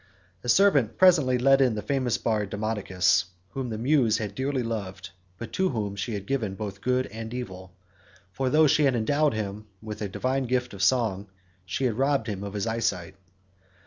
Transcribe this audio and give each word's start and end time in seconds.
A 0.43 0.49
servant 0.49 0.97
presently 0.97 1.37
led 1.37 1.61
in 1.61 1.75
the 1.75 1.83
famous 1.83 2.17
bard 2.17 2.49
Demodocus, 2.49 3.25
whom 3.49 3.69
the 3.69 3.77
muse 3.77 4.17
had 4.17 4.33
dearly 4.33 4.63
loved, 4.63 5.11
but 5.37 5.53
to 5.53 5.69
whom 5.69 5.95
she 5.95 6.15
had 6.15 6.25
given 6.25 6.55
both 6.55 6.81
good 6.81 7.05
and 7.11 7.31
evil, 7.35 7.75
for 8.31 8.49
though 8.49 8.65
she 8.65 8.85
had 8.85 8.95
endowed 8.95 9.35
him 9.35 9.67
with 9.79 10.01
a 10.01 10.09
divine 10.09 10.45
gift 10.45 10.73
of 10.73 10.81
song, 10.81 11.27
she 11.67 11.85
had 11.85 11.99
robbed 11.99 12.25
him 12.25 12.43
of 12.43 12.53
his 12.53 12.65
eyesight. 12.65 13.13